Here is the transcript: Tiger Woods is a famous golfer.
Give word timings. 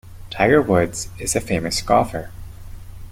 Tiger 0.31 0.63
Woods 0.63 1.09
is 1.19 1.35
a 1.35 1.39
famous 1.41 1.83
golfer. 1.83 2.31